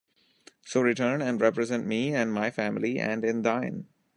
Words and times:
So 0.65 0.81
return 0.81 1.21
and 1.21 1.39
represent 1.39 1.85
me 1.85 2.15
in 2.15 2.31
my 2.31 2.49
family 2.49 2.97
and 2.97 3.23
in 3.23 3.43
thine. 3.43 3.85